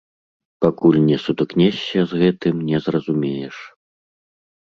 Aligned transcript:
Пакуль 0.65 0.95
не 1.09 1.17
сутыкнешся 1.25 1.99
з 2.13 2.21
гэтым, 2.21 2.55
не 2.71 2.77
зразумееш. 2.87 3.55